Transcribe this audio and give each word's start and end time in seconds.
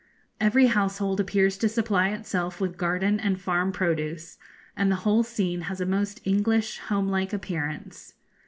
Every 0.39 0.65
household 0.65 1.19
appears 1.19 1.59
to 1.59 1.69
supply 1.69 2.09
itself 2.09 2.59
with 2.59 2.75
garden 2.75 3.19
and 3.19 3.39
farm 3.39 3.71
produce, 3.71 4.39
and 4.75 4.89
the 4.91 4.95
whole 5.05 5.21
scene 5.21 5.61
has 5.69 5.79
a 5.79 5.85
most 5.85 6.21
English, 6.25 6.79
home 6.79 7.07
like 7.09 7.33
appearance. 7.33 8.15